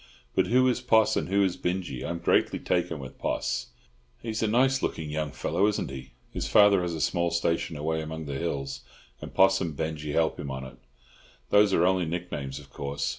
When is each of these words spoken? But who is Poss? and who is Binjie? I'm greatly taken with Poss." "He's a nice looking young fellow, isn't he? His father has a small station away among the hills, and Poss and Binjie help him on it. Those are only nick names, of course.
But 0.33 0.47
who 0.47 0.67
is 0.67 0.81
Poss? 0.81 1.15
and 1.15 1.29
who 1.29 1.43
is 1.43 1.57
Binjie? 1.57 2.03
I'm 2.03 2.17
greatly 2.17 2.57
taken 2.57 2.97
with 2.97 3.19
Poss." 3.19 3.67
"He's 4.19 4.41
a 4.41 4.47
nice 4.47 4.81
looking 4.81 5.11
young 5.11 5.31
fellow, 5.31 5.67
isn't 5.67 5.91
he? 5.91 6.13
His 6.31 6.47
father 6.47 6.81
has 6.81 6.95
a 6.95 6.99
small 7.01 7.29
station 7.29 7.77
away 7.77 8.01
among 8.01 8.25
the 8.25 8.33
hills, 8.39 8.81
and 9.21 9.31
Poss 9.31 9.61
and 9.61 9.77
Binjie 9.77 10.13
help 10.13 10.39
him 10.39 10.49
on 10.49 10.65
it. 10.65 10.77
Those 11.51 11.71
are 11.71 11.85
only 11.85 12.05
nick 12.07 12.31
names, 12.31 12.57
of 12.57 12.71
course. 12.71 13.09